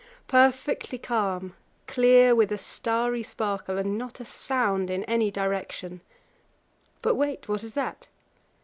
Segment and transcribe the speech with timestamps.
[0.27, 1.53] Perfectly calm,
[1.85, 6.01] clear with a starry sparkle, and not a sound in any direction.
[7.03, 8.07] But wait: what is that?